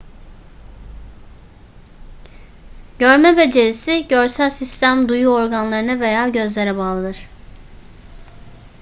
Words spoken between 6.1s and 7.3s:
gözlere bağlıdır